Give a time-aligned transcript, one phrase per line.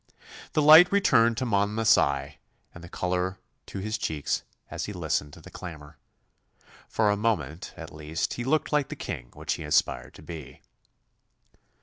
[0.53, 2.39] The light returned to Monmouth's eye
[2.73, 4.27] and the colour to his cheek
[4.71, 5.99] as he listened to the clamour.
[6.89, 10.63] For a moment at least he looked like the King which he aspired to be.